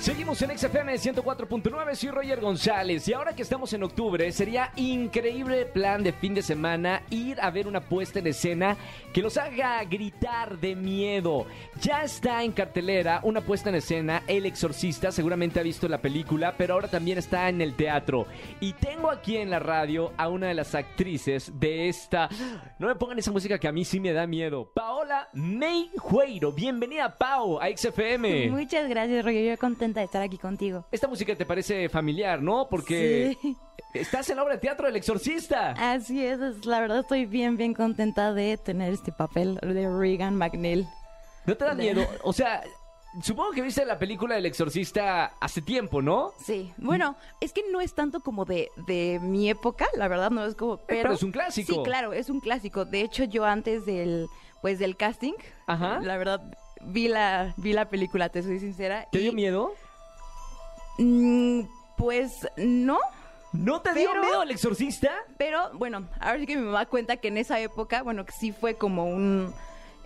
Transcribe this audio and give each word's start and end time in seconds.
Seguimos 0.00 0.40
en 0.40 0.56
XFM 0.56 0.94
104.9, 0.94 1.94
soy 1.94 2.08
Roger 2.08 2.40
González 2.40 3.06
y 3.06 3.12
ahora 3.12 3.36
que 3.36 3.42
estamos 3.42 3.70
en 3.74 3.82
octubre 3.82 4.32
sería 4.32 4.72
increíble 4.76 5.66
plan 5.66 6.02
de 6.02 6.14
fin 6.14 6.32
de 6.32 6.40
semana 6.40 7.02
ir 7.10 7.38
a 7.38 7.50
ver 7.50 7.68
una 7.68 7.82
puesta 7.82 8.18
en 8.18 8.26
escena 8.26 8.78
que 9.12 9.20
los 9.20 9.36
haga 9.36 9.84
gritar 9.84 10.58
de 10.58 10.74
miedo. 10.74 11.44
Ya 11.82 12.02
está 12.02 12.42
en 12.42 12.52
cartelera 12.52 13.20
una 13.24 13.42
puesta 13.42 13.68
en 13.68 13.74
escena, 13.74 14.22
El 14.26 14.46
Exorcista, 14.46 15.12
seguramente 15.12 15.60
ha 15.60 15.62
visto 15.62 15.86
la 15.86 16.00
película, 16.00 16.54
pero 16.56 16.74
ahora 16.74 16.88
también 16.88 17.18
está 17.18 17.50
en 17.50 17.60
el 17.60 17.74
teatro. 17.74 18.26
Y 18.58 18.72
tengo 18.72 19.10
aquí 19.10 19.36
en 19.36 19.50
la 19.50 19.58
radio 19.58 20.14
a 20.16 20.30
una 20.30 20.48
de 20.48 20.54
las 20.54 20.74
actrices 20.74 21.52
de 21.60 21.90
esta... 21.90 22.30
No 22.78 22.86
me 22.86 22.94
pongan 22.94 23.18
esa 23.18 23.32
música 23.32 23.58
que 23.58 23.68
a 23.68 23.72
mí 23.72 23.84
sí 23.84 24.00
me 24.00 24.14
da 24.14 24.26
miedo. 24.26 24.72
Paola 24.72 25.28
May 25.34 25.90
Jueiro, 25.98 26.52
bienvenida 26.52 27.18
Pau 27.18 27.60
a 27.60 27.68
XFM. 27.68 28.48
Muchas 28.48 28.88
gracias, 28.88 29.22
Roger. 29.22 29.44
Yo 29.44 29.58
contenta 29.90 30.00
de 30.00 30.06
estar 30.06 30.22
aquí 30.22 30.38
contigo. 30.38 30.84
Esta 30.92 31.08
música 31.08 31.34
te 31.34 31.44
parece 31.46 31.88
familiar, 31.88 32.40
¿no? 32.40 32.68
Porque 32.68 33.36
Sí. 33.42 33.56
estás 33.94 34.28
en 34.30 34.36
la 34.36 34.42
obra 34.44 34.54
de 34.54 34.60
teatro 34.60 34.86
del 34.86 34.96
exorcista. 34.96 35.72
Así 35.72 36.24
es, 36.24 36.38
la 36.64 36.80
verdad 36.80 37.00
estoy 37.00 37.26
bien, 37.26 37.56
bien 37.56 37.74
contenta 37.74 38.32
de 38.32 38.56
tener 38.56 38.92
este 38.92 39.10
papel 39.12 39.56
de 39.56 39.88
Regan 39.90 40.36
McNeil. 40.36 40.86
¿No 41.46 41.56
te 41.56 41.64
da 41.64 41.74
miedo? 41.74 42.02
O 42.22 42.32
sea, 42.32 42.62
supongo 43.22 43.50
que 43.50 43.62
viste 43.62 43.84
la 43.84 43.98
película 43.98 44.36
del 44.36 44.46
exorcista 44.46 45.32
hace 45.40 45.60
tiempo, 45.62 46.00
¿no? 46.02 46.32
Sí, 46.38 46.72
bueno, 46.76 47.16
es 47.40 47.52
que 47.52 47.62
no 47.72 47.80
es 47.80 47.94
tanto 47.94 48.20
como 48.20 48.44
de, 48.44 48.68
de 48.86 49.18
mi 49.20 49.50
época, 49.50 49.86
la 49.96 50.06
verdad 50.06 50.30
no 50.30 50.44
es 50.44 50.54
como, 50.54 50.76
pero... 50.76 51.02
pero 51.02 51.14
es 51.14 51.22
un 51.24 51.32
clásico. 51.32 51.72
Sí, 51.74 51.80
claro, 51.82 52.12
es 52.12 52.30
un 52.30 52.38
clásico. 52.40 52.84
De 52.84 53.00
hecho, 53.00 53.24
yo 53.24 53.44
antes 53.44 53.84
del, 53.86 54.26
pues 54.62 54.78
del 54.78 54.96
casting, 54.96 55.32
Ajá. 55.66 55.98
la 56.00 56.16
verdad 56.16 56.40
vi 56.80 57.08
la, 57.08 57.54
vi 57.56 57.72
la 57.72 57.88
película, 57.88 58.28
te 58.28 58.42
soy 58.42 58.58
sincera. 58.60 59.06
¿Te 59.10 59.18
y, 59.18 59.22
dio 59.22 59.32
miedo? 59.32 59.72
mm, 60.98 61.62
pues 61.96 62.46
no, 62.56 62.98
¿No 63.52 63.82
te 63.82 63.92
dio 63.94 64.14
miedo 64.14 64.42
el 64.42 64.50
exorcista? 64.50 65.10
Pero 65.36 65.70
bueno, 65.74 66.06
ahora 66.20 66.38
sí 66.38 66.46
que 66.46 66.56
mi 66.56 66.62
mamá 66.62 66.86
cuenta 66.86 67.16
que 67.16 67.28
en 67.28 67.38
esa 67.38 67.58
época, 67.58 68.02
bueno, 68.02 68.24
que 68.24 68.32
sí 68.32 68.52
fue 68.52 68.74
como 68.74 69.06
un, 69.06 69.52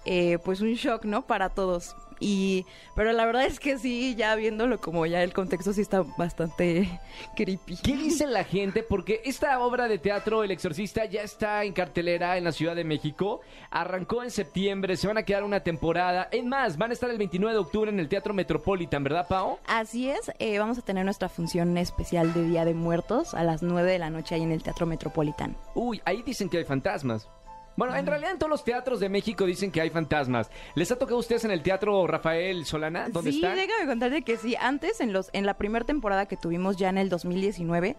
eh, 0.05 0.38
pues 0.44 0.60
un 0.60 0.74
shock, 0.74 1.05
¿no? 1.05 1.27
Para 1.27 1.50
todos. 1.50 1.97
Y, 2.20 2.64
pero 2.94 3.12
la 3.12 3.27
verdad 3.27 3.44
es 3.44 3.60
que 3.60 3.78
sí, 3.78 4.14
ya 4.16 4.34
viéndolo 4.34 4.80
como 4.80 5.05
ya 5.06 5.22
el 5.22 5.33
contexto 5.33 5.72
sí 5.72 5.80
está 5.80 6.05
bastante 6.16 7.00
creepy. 7.36 7.77
¿Qué 7.83 7.97
dice 7.97 8.27
la 8.27 8.44
gente? 8.44 8.82
Porque 8.82 9.20
esta 9.25 9.58
obra 9.60 9.88
de 9.88 9.98
teatro, 9.98 10.42
El 10.44 10.50
Exorcista, 10.50 11.05
ya 11.05 11.22
está 11.22 11.64
en 11.64 11.72
cartelera 11.72 12.36
en 12.36 12.44
la 12.44 12.52
Ciudad 12.52 12.77
de 12.77 12.84
México. 12.84 13.41
Arrancó 13.70 14.22
en 14.22 14.30
septiembre, 14.30 14.97
se 14.97 15.06
van 15.06 15.19
a 15.19 15.25
quedar 15.25 15.44
una 15.44 15.60
temporada. 15.60 16.28
Es 16.30 16.44
más, 16.44 16.78
van 16.78 16.91
a 16.91 16.94
estar 16.94 17.10
el 17.10 17.19
29 17.19 17.52
de 17.52 17.60
octubre 17.60 17.91
en 17.91 18.00
el 18.00 18.08
Teatro 18.08 18.32
Metropolitan, 18.34 19.02
¿verdad, 19.05 19.27
Pao? 19.28 19.58
Así 19.66 20.10
es, 20.10 20.30
eh, 20.38 20.58
vamos 20.58 20.78
a 20.78 20.82
tener 20.82 21.05
nuestra 21.05 21.28
función 21.28 21.77
especial 21.77 22.32
de 22.32 22.44
Día 22.44 22.64
de 22.64 22.75
Muertos 22.75 23.34
a 23.34 23.42
las 23.42 23.62
9 23.62 23.91
de 23.91 23.98
la 23.98 24.10
noche 24.10 24.34
ahí 24.34 24.42
en 24.42 24.52
el 24.52 24.62
Teatro 24.62 24.86
Metropolitan. 24.86 25.56
Uy, 25.75 26.00
ahí 26.05 26.22
dicen 26.22 26.48
que 26.48 26.58
hay 26.58 26.64
fantasmas. 26.64 27.28
Bueno, 27.77 27.97
en 27.97 28.06
realidad 28.06 28.33
en 28.33 28.39
todos 28.39 28.50
los 28.50 28.64
teatros 28.64 29.00
de 29.00 29.08
México 29.08 29.47
dicen 29.47 29.70
que 29.70 29.80
hay 29.80 29.91
fantasmas. 29.91 30.50
¿Les 30.75 30.91
ha 30.92 30.97
tocado 30.97 31.17
a 31.17 31.20
ustedes 31.20 31.44
en 31.44 31.50
el 31.50 31.62
Teatro 31.62 32.06
Rafael 32.06 32.64
Solana? 32.64 33.08
¿Dónde 33.08 33.33
sí, 33.33 33.39
están? 33.39 33.56
déjame 33.56 33.86
contarte 33.86 34.22
que 34.22 34.36
sí. 34.36 34.55
Antes, 34.58 35.00
en 35.00 35.12
los 35.12 35.31
en 35.33 35.47
la 35.47 35.55
primera 35.55 35.84
temporada 35.84 36.27
que 36.27 36.36
tuvimos 36.36 36.77
ya 36.77 36.89
en 36.89 36.98
el 36.98 37.08
2019, 37.08 37.97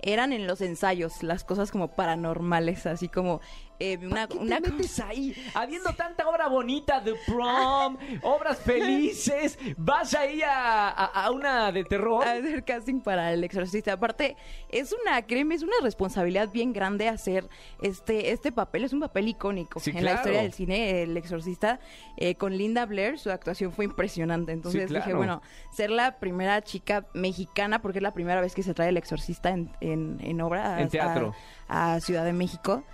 eran 0.00 0.32
en 0.32 0.46
los 0.46 0.60
ensayos 0.60 1.22
las 1.22 1.44
cosas 1.44 1.70
como 1.70 1.88
paranormales, 1.88 2.86
así 2.86 3.08
como 3.08 3.40
eh, 3.78 3.98
una, 4.02 4.26
¿Qué 4.26 4.38
una 4.38 4.60
te 4.60 4.70
metes 4.70 4.98
ahí? 5.00 5.34
Habiendo 5.54 5.92
tanta 5.94 6.28
obra 6.28 6.48
bonita 6.48 7.00
de 7.00 7.14
prom, 7.26 7.96
obras 8.22 8.58
felices, 8.58 9.58
vas 9.76 10.14
ahí 10.14 10.42
a, 10.42 10.88
a- 10.88 11.24
a 11.26 11.30
una 11.30 11.72
de 11.72 11.84
terror. 11.84 12.24
a 12.24 12.32
hacer 12.32 12.64
casting 12.64 13.00
para 13.00 13.32
el 13.32 13.44
exorcista. 13.44 13.92
Aparte, 13.92 14.36
es 14.68 14.94
una, 15.02 15.22
créeme, 15.22 15.54
es 15.54 15.62
una 15.62 15.74
responsabilidad 15.82 16.50
bien 16.50 16.72
grande 16.72 17.08
hacer 17.08 17.48
este, 17.82 18.30
este 18.32 18.52
papel. 18.52 18.84
Es 18.84 18.92
un 18.92 19.00
papel 19.00 19.28
icónico 19.28 19.80
Sí, 19.80 19.90
en 19.94 20.04
la 20.04 20.14
historia 20.14 20.42
del 20.42 20.52
cine, 20.52 21.02
el 21.02 21.16
exorcista. 21.16 21.78
eh, 22.16 22.34
con 22.34 22.56
Linda 22.56 22.86
Blair, 22.86 23.18
su 23.18 23.30
actuación 23.30 23.72
fue 23.72 23.84
impresionante. 23.84 24.52
Entonces 24.52 24.88
dije, 24.88 25.02
claro. 25.02 25.16
bueno, 25.18 25.42
ser 25.72 25.90
la 25.90 26.18
primera 26.18 26.62
chica 26.62 27.06
mexicana, 27.14 27.82
porque 27.82 27.98
es 27.98 28.02
la 28.02 28.12
primera 28.14 28.40
vez 28.40 28.54
que 28.54 28.62
se 28.62 28.74
trae 28.74 28.88
el 28.88 28.96
exorcista 28.96 29.50
en, 29.50 29.70
en, 29.80 30.18
en 30.22 30.40
obra 30.40 30.76
a- 30.76 30.80
En 30.82 30.88
teatro. 30.88 31.34
a 31.68 32.00
Ciudad 32.00 32.24
de 32.24 32.32
México 32.32 32.84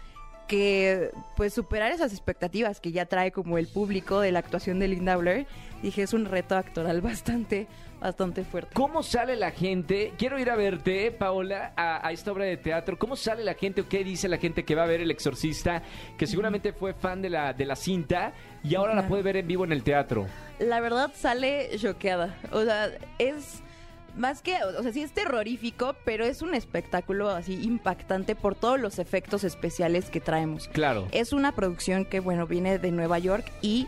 que 0.53 1.13
pues 1.35 1.55
superar 1.55 1.93
esas 1.93 2.13
expectativas 2.13 2.79
que 2.79 2.93
ya 2.93 3.07
trae 3.07 3.33
como 3.33 3.57
el 3.57 3.69
público 3.69 4.21
de 4.21 4.33
la 4.33 4.41
actuación 4.41 4.79
de 4.81 4.87
Linda 4.87 5.17
Blair, 5.17 5.47
dije 5.83 6.03
es 6.03 6.13
un 6.13 6.27
reto 6.27 6.57
actoral 6.57 7.01
bastante, 7.01 7.69
bastante 7.99 8.45
fuerte. 8.45 8.75
¿Cómo 8.75 9.03
sale 9.03 9.35
la 9.35 9.51
gente? 9.53 10.13
Quiero 10.19 10.39
ir 10.39 10.51
a 10.51 10.57
verte, 10.57 11.11
Paola, 11.11 11.73
a, 11.75 12.07
a 12.07 12.13
esta 12.13 12.33
obra 12.33 12.45
de 12.45 12.59
teatro. 12.59 12.99
¿Cómo 12.99 13.17
sale 13.17 13.43
la 13.45 13.55
gente 13.55 13.81
o 13.81 13.89
qué 13.89 14.05
dice 14.05 14.29
la 14.29 14.37
gente 14.37 14.63
que 14.63 14.75
va 14.75 14.83
a 14.83 14.87
ver 14.87 15.01
El 15.01 15.11
Exorcista? 15.11 15.83
Que 16.19 16.27
seguramente 16.27 16.75
fue 16.75 16.93
fan 16.93 17.23
de 17.23 17.31
la, 17.31 17.55
de 17.55 17.65
la 17.65 17.75
cinta 17.75 18.35
y 18.63 18.75
ahora 18.75 18.95
la 18.95 19.09
puede 19.09 19.23
ver 19.23 19.39
en 19.39 19.47
vivo 19.47 19.65
en 19.65 19.73
el 19.73 19.83
teatro. 19.83 20.27
La 20.59 20.81
verdad 20.81 21.13
sale 21.15 21.71
choqueada. 21.79 22.37
O 22.53 22.63
sea, 22.63 22.91
es 23.19 23.63
más 24.17 24.43
que, 24.43 24.63
o 24.63 24.83
sea, 24.83 24.93
sí 24.93 25.03
es 25.03 25.13
terrorífico, 25.13 25.95
pero 26.05 26.25
es 26.25 26.43
un 26.43 26.55
espectáculo 26.55 27.31
así 27.31 27.63
impactante 27.63 28.35
por 28.35 28.55
todos 28.55 28.81
los 28.81 28.99
efectos 28.99 29.45
especiales 29.45 30.11
que 30.11 30.21
traemos. 30.21 30.69
Claro. 30.69 31.09
Es 31.13 31.33
una 31.33 31.53
producción 31.53 32.05
que, 32.05 32.21
bueno, 32.21 32.47
viene 32.47 32.79
de 32.79 32.93
Nueva 32.93 33.19
York 33.19 33.51
y 33.63 33.87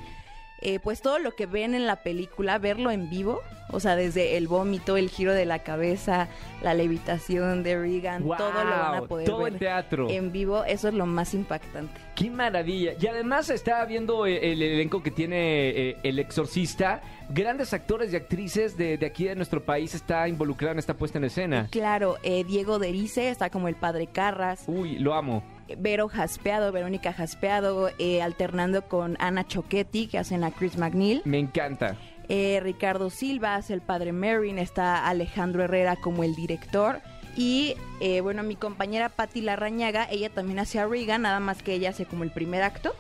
eh, 0.61 0.79
pues 0.81 1.03
todo 1.03 1.19
lo 1.19 1.33
que 1.33 1.47
ven 1.47 1.75
en 1.75 1.87
la 1.87 2.03
película, 2.03 2.59
verlo 2.59 2.91
en 2.91 3.11
vivo, 3.11 3.41
o 3.75 3.81
sea, 3.81 3.97
desde 3.97 4.37
el 4.37 4.49
vómito, 4.49 4.97
el 4.97 5.11
giro 5.11 5.33
de 5.33 5.45
la 5.45 5.61
cabeza, 5.61 6.29
la 6.63 6.75
levitación 6.75 7.63
de 7.63 7.79
Regan, 7.79 8.23
todo 8.23 8.53
lo 8.53 8.71
van 8.71 8.95
a 8.95 9.03
poder 9.03 9.27
todo 9.27 9.39
ver 9.43 9.53
en 9.55 9.59
teatro. 9.59 10.09
en 10.11 10.33
vivo, 10.33 10.65
eso 10.65 10.89
es 10.89 10.95
lo 10.95 11.07
más 11.07 11.35
impactante. 11.35 12.01
¡Qué 12.15 12.31
maravilla! 12.31 12.93
Y 13.01 13.07
además 13.07 13.51
estaba 13.51 13.85
viendo 13.85 14.27
eh, 14.27 14.53
el 14.53 14.63
elenco 14.63 15.03
que 15.03 15.11
tiene 15.11 15.69
eh, 15.71 15.97
El 16.03 16.19
Exorcista. 16.19 17.03
Grandes 17.31 17.73
actores 17.73 18.13
y 18.13 18.17
actrices 18.17 18.77
de, 18.77 18.99
de 18.99 19.07
aquí 19.07 19.25
de 19.25 19.35
nuestro 19.35 19.65
país 19.65 19.95
está 19.95 20.29
involucrado 20.29 20.73
en 20.73 20.79
esta 20.79 20.95
puesta 20.95 21.19
en 21.19 21.25
escena. 21.25 21.69
Claro, 21.71 22.19
eh, 22.23 22.45
Diego 22.45 22.79
Derice 22.79 23.31
está 23.31 23.51
como 23.51 23.69
el 23.69 23.75
padre 23.75 24.07
Carras, 24.07 24.65
Uy, 24.67 24.99
lo 24.99 25.15
amo. 25.15 25.43
Vero 25.79 26.09
Jaspeado, 26.09 26.71
Verónica 26.73 27.15
Jaspeado, 27.15 27.91
eh, 27.99 28.21
alternando 28.21 28.83
con 28.87 29.17
Ana 29.19 29.47
Choquetti, 29.47 30.07
que 30.09 30.19
hacen 30.19 30.45
a 30.45 30.51
Chris 30.51 30.77
McNeil. 30.77 31.23
Me 31.25 31.39
encanta. 31.39 31.97
Eh, 32.29 32.61
Ricardo 32.63 33.11
Silva 33.11 33.61
el 33.69 33.81
padre 33.81 34.13
Merrin, 34.13 34.59
está 34.59 35.07
Alejandro 35.07 35.65
Herrera 35.65 35.97
como 35.97 36.25
el 36.25 36.35
director. 36.35 37.01
Y 37.37 37.75
eh, 38.01 38.21
bueno, 38.21 38.43
mi 38.43 38.55
compañera 38.57 39.09
Patti 39.09 39.41
Larrañaga, 39.41 40.09
ella 40.11 40.31
también 40.31 40.61
hace 40.61 40.79
a 40.79 40.87
Regan, 40.87 41.23
nada 41.23 41.41
más 41.41 41.63
que 41.63 41.75
ella 41.75 41.91
hace 41.91 42.07
como 42.07 42.23
el 42.23 42.31
primer 42.31 42.63
acto. 42.63 42.95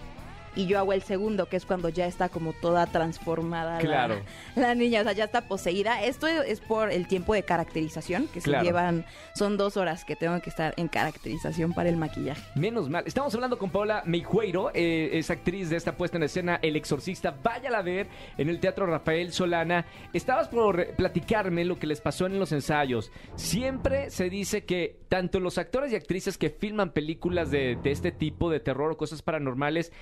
Y 0.56 0.66
yo 0.66 0.78
hago 0.78 0.92
el 0.92 1.02
segundo, 1.02 1.46
que 1.48 1.56
es 1.56 1.64
cuando 1.66 1.88
ya 1.88 2.06
está 2.06 2.28
como 2.28 2.52
toda 2.52 2.86
transformada 2.86 3.74
la- 3.74 3.80
Claro. 3.80 4.20
la, 4.56 4.74
niña, 4.74 5.00
o 5.00 5.04
sea, 5.04 5.12
ya 5.12 5.24
está 5.24 5.48
poseída. 5.48 6.02
Esto 6.04 6.26
es 6.26 6.60
por 6.60 6.90
el 6.92 7.06
tiempo 7.08 7.34
de 7.34 7.42
caracterización, 7.42 8.28
que 8.28 8.40
Claro. 8.40 8.60
se 8.62 8.66
llevan, 8.66 9.04
son 9.34 9.56
dos 9.56 9.76
horas 9.76 10.04
que 10.04 10.16
tengo 10.16 10.40
que 10.40 10.50
estar 10.50 10.74
en 10.76 10.88
caracterización 10.88 11.72
para 11.72 11.88
el 11.88 11.96
maquillaje. 11.96 12.42
Menos 12.54 12.88
mal. 12.88 13.04
Estamos 13.06 13.34
hablando 13.34 13.58
con 13.58 13.70
Paola 13.70 14.02
Meijueiro, 14.06 14.70
eh, 14.74 15.10
es 15.18 15.30
actriz 15.30 15.70
de 15.70 15.76
esta 15.76 15.96
puesta 15.96 16.16
en 16.16 16.22
escena 16.24 16.58
El 16.62 16.76
Exorcista. 16.76 17.36
Váyala 17.42 17.78
a 17.78 17.82
ver 17.82 18.08
en 18.38 18.48
el 18.48 18.60
Teatro 18.60 18.86
Rafael 18.86 19.32
Solana. 19.32 19.86
Estabas 20.12 20.48
por 20.48 20.94
platicarme 20.94 21.64
lo 21.64 21.78
que 21.78 21.86
les 21.86 22.00
pasó 22.00 22.26
en 22.26 22.38
los 22.38 22.52
ensayos. 22.52 23.10
Siempre 23.34 24.10
se 24.10 24.30
dice 24.30 24.64
que 24.64 25.00
tanto 25.08 25.40
los 25.40 25.58
actores 25.58 25.92
y 25.92 25.96
actrices 25.96 26.38
que 26.38 26.50
filman 26.50 26.90
películas 26.92 27.50
de, 27.50 27.76
de 27.76 27.90
este 27.90 28.12
tipo, 28.12 28.50
de 28.50 28.60
terror 28.60 28.92
o 28.92 28.96
cosas 28.96 29.22
paranormales, 29.22 29.92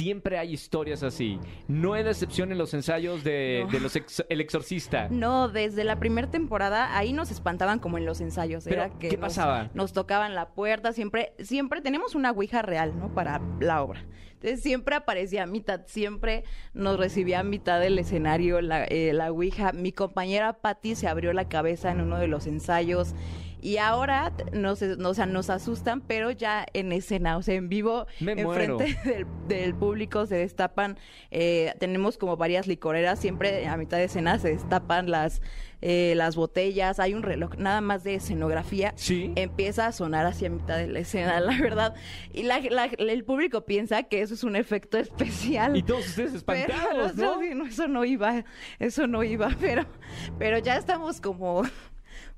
siempre 0.00 0.38
hay 0.38 0.54
historias 0.54 1.02
así. 1.02 1.38
No 1.68 1.92
hay 1.92 2.06
excepción 2.06 2.50
en 2.52 2.56
los 2.58 2.72
ensayos 2.72 3.22
de, 3.22 3.64
No. 3.66 3.70
de 3.72 3.80
los 3.80 3.96
ex- 3.96 4.24
El 4.30 4.40
Exorcista. 4.40 5.08
No, 5.10 5.48
desde 5.50 5.84
la 5.84 5.98
primera 5.98 6.30
temporada 6.30 6.96
ahí 6.96 7.12
nos 7.12 7.30
espantaban 7.30 7.80
como 7.80 7.98
en 7.98 8.06
los 8.06 8.22
ensayos. 8.22 8.64
Pero, 8.64 8.84
Era 8.84 8.98
que 8.98 9.10
¿qué 9.10 9.16
nos- 9.18 9.28
pasaba? 9.34 9.68
Nos 9.74 9.92
tocaban 9.92 10.34
la 10.34 10.48
puerta, 10.54 10.94
siempre, 10.94 11.34
siempre 11.38 11.82
tenemos 11.82 12.14
una 12.14 12.30
ouija 12.30 12.62
real, 12.62 12.98
¿no? 12.98 13.12
Para 13.12 13.42
la 13.60 13.82
obra. 13.82 14.02
Entonces 14.32 14.62
siempre 14.62 14.94
aparecía 14.96 15.42
a 15.42 15.46
mitad, 15.46 15.82
siempre 15.86 16.44
nos 16.72 16.98
recibía 16.98 17.40
a 17.40 17.42
mitad 17.42 17.78
del 17.78 17.98
escenario 17.98 18.62
la, 18.62 18.84
eh, 18.86 19.12
la 19.12 19.30
ouija. 19.30 19.72
Mi 19.72 19.92
compañera 19.92 20.54
Patty 20.54 20.94
se 20.94 21.08
abrió 21.08 21.34
la 21.34 21.46
cabeza 21.50 21.90
en 21.92 22.00
uno 22.00 22.16
de 22.18 22.26
los 22.26 22.46
ensayos. 22.46 23.14
Y 23.62 23.76
ahora 23.76 24.32
nos, 24.52 24.82
o 24.82 25.14
sea, 25.14 25.26
nos 25.26 25.50
asustan, 25.50 26.00
pero 26.00 26.30
ya 26.30 26.66
en 26.72 26.92
escena, 26.92 27.36
o 27.36 27.42
sea, 27.42 27.54
en 27.54 27.68
vivo, 27.68 28.06
Me 28.20 28.32
en 28.32 28.44
muero. 28.44 28.78
frente 28.78 28.98
del, 29.10 29.26
del 29.48 29.74
público 29.74 30.26
se 30.26 30.36
destapan, 30.36 30.98
eh, 31.30 31.74
tenemos 31.78 32.16
como 32.18 32.36
varias 32.36 32.66
licoreras, 32.66 33.18
siempre 33.18 33.66
a 33.68 33.76
mitad 33.76 33.98
de 33.98 34.04
escena 34.04 34.38
se 34.38 34.48
destapan 34.50 35.10
las, 35.10 35.42
eh, 35.82 36.14
las 36.16 36.36
botellas, 36.36 37.00
hay 37.00 37.14
un 37.14 37.22
reloj 37.22 37.56
nada 37.58 37.80
más 37.80 38.02
de 38.04 38.14
escenografía, 38.14 38.92
Sí. 38.96 39.32
empieza 39.36 39.86
a 39.86 39.92
sonar 39.92 40.26
hacia 40.26 40.48
mitad 40.50 40.76
de 40.78 40.88
la 40.88 41.00
escena, 41.00 41.38
la 41.40 41.58
verdad, 41.58 41.94
y 42.32 42.42
la- 42.44 42.60
la- 42.60 42.84
el 42.86 43.24
público 43.24 43.64
piensa 43.66 44.02
que 44.04 44.22
eso 44.22 44.34
es 44.34 44.44
un 44.44 44.56
efecto 44.56 44.96
especial. 44.98 45.76
Y 45.76 45.82
todos 45.82 46.06
ustedes 46.06 46.34
espantados, 46.34 47.14
¿no? 47.16 47.40
no, 47.54 47.66
eso 47.66 47.88
no 47.88 48.04
iba, 48.04 48.44
eso 48.78 49.06
no 49.06 49.22
iba, 49.22 49.50
pero, 49.60 49.84
pero 50.38 50.58
ya 50.58 50.76
estamos 50.76 51.20
como, 51.20 51.62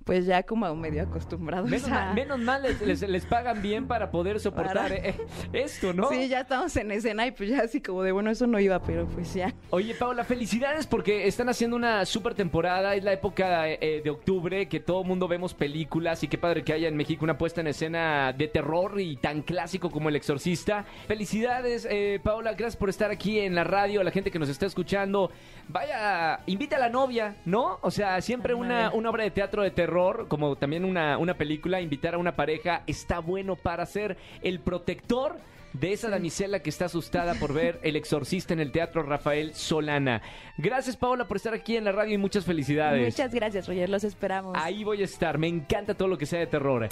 pues 0.05 0.27
ya 0.27 0.43
como 0.43 0.75
medio 0.75 1.03
acostumbrados 1.03 1.69
Menos, 1.71 1.87
a... 1.89 1.91
mal, 1.91 2.15
menos 2.15 2.39
mal 2.41 2.63
les, 2.63 2.81
les- 2.81 3.03
les 3.09 3.27
pagan 3.27 3.63
bien 3.63 3.87
para 3.87 4.11
poder 4.11 4.41
soportar 4.41 4.89
Para- 4.89 4.97
eh, 4.97 5.15
esto, 5.53 5.93
¿no? 5.93 6.09
Sí, 6.09 6.29
ya 6.29 6.41
estamos 6.41 6.75
en 6.77 6.91
escena 6.91 7.27
y 7.27 7.31
pues 7.33 7.49
ya 7.51 7.61
así 7.63 7.81
como 7.81 8.03
de, 8.03 8.13
bueno, 8.13 8.31
eso 8.31 8.47
no 8.47 8.59
iba, 8.61 8.81
pero 8.83 9.07
pues 9.07 9.33
ya. 9.35 9.53
Oye, 9.71 9.95
Paula, 9.95 10.25
felicidades 10.25 10.87
porque 10.87 11.27
están 11.27 11.49
haciendo 11.49 11.77
una 11.77 12.05
super 12.07 12.35
temporada. 12.35 12.95
Es 12.95 13.05
la 13.05 13.13
época 13.13 13.69
eh, 13.69 14.01
de 14.03 14.11
octubre 14.11 14.67
que 14.69 14.81
todo 14.81 15.05
mundo 15.05 15.29
vemos 15.29 15.55
películas 15.55 16.23
y 16.23 16.29
qué 16.29 16.39
padre 16.39 16.63
que 16.65 16.73
haya 16.73 16.89
en 16.89 16.97
México 16.97 17.25
una 17.25 17.39
puesta 17.39 17.61
en 17.61 17.67
escena 17.69 18.33
de 18.33 18.49
terror 18.49 19.01
y 19.01 19.17
tan 19.17 19.43
clásico 19.43 19.91
como 19.91 20.09
El 20.09 20.17
Exorcista. 20.17 20.85
Felicidades, 21.07 21.87
eh, 21.91 22.21
Paula. 22.23 22.53
Gracias 22.53 22.77
por 22.77 22.89
estar 22.89 23.11
aquí 23.11 23.39
en 23.41 23.55
la 23.55 23.65
radio. 23.65 24.01
A 24.01 24.05
la 24.05 24.11
gente 24.11 24.31
que 24.31 24.39
nos 24.39 24.49
está 24.49 24.67
escuchando, 24.67 25.31
vaya, 25.69 26.41
invita 26.47 26.77
a 26.77 26.81
la 26.81 26.89
novia, 26.89 27.37
¿no? 27.45 27.79
O 27.83 27.91
sea, 27.91 28.21
siempre 28.21 28.55
una, 28.55 28.91
una 28.93 29.11
obra 29.11 29.25
de 29.25 29.31
teatro 29.31 29.63
de 29.63 29.71
terror, 29.93 30.27
como 30.29 30.57
también 30.57 30.87
una, 30.87 31.19
una 31.19 31.35
película, 31.35 31.81
invitar 31.83 32.15
a 32.15 32.19
una 32.19 32.35
pareja 32.35 32.83
está 32.87 33.19
bueno 33.19 33.57
para 33.57 33.85
ser 33.85 34.17
el 34.43 34.59
protector 34.61 35.37
de 35.75 35.93
esa 35.93 36.09
damisela 36.09 36.61
que 36.61 36.71
está 36.71 36.87
asustada 36.87 37.35
por 37.35 37.53
ver 37.53 37.79
El 37.83 37.97
Exorcista 37.97 38.55
en 38.55 38.61
el 38.61 38.73
Teatro 38.73 39.03
Rafael 39.03 39.55
Solana. 39.55 40.23
Gracias, 40.57 40.97
Paola, 40.97 41.29
por 41.29 41.37
estar 41.37 41.53
aquí 41.53 41.77
en 41.77 41.85
la 41.85 41.93
radio 41.93 42.15
y 42.15 42.19
muchas 42.19 42.45
felicidades. 42.45 43.15
Muchas 43.15 43.35
gracias, 43.35 43.69
Roger, 43.69 43.91
los 43.91 44.05
esperamos. 44.05 44.57
Ahí 44.57 44.83
voy 44.83 45.03
a 45.03 45.05
estar. 45.05 45.37
Me 45.37 45.49
encanta 45.49 45.95
todo 45.95 46.09
lo 46.09 46.17
que 46.17 46.25
sea 46.25 46.41
de 46.41 46.47
terror. 46.47 46.89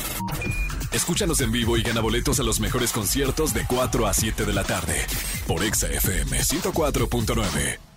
Escúchanos 0.93 1.41
en 1.41 1.52
vivo 1.52 1.79
y 1.79 1.82
gana 1.82 2.00
boletos 2.02 2.38
a 2.41 2.43
los 2.43 2.61
mejores 2.61 2.93
conciertos 2.93 3.55
de 3.55 3.64
4 3.67 4.06
a 4.06 4.12
7 4.12 4.44
de 4.44 4.52
la 4.52 4.64
tarde 4.64 5.06
por 5.47 5.62
Exa 5.62 5.88
FM 5.88 6.38
104.9. 6.38 7.89